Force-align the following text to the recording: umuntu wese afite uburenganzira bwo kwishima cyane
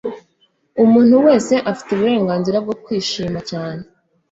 umuntu 0.83 1.15
wese 1.25 1.53
afite 1.71 1.89
uburenganzira 1.93 2.57
bwo 2.63 2.75
kwishima 2.83 3.39
cyane 3.49 3.83